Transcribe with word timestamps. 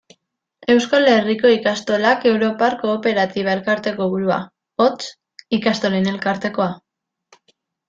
Euskal 0.75 1.03
Herriko 1.09 1.51
Ikastolak 1.55 2.25
europar 2.31 2.77
kooperatiba-elkarteko 2.79 4.09
burua, 4.15 4.41
hots, 4.87 5.13
Ikastolen 5.61 6.11
Elkartekoa. 6.17 6.71